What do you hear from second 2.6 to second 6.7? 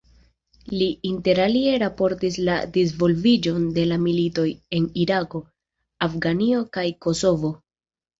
disvolviĝon de la militoj en Irako, Afganio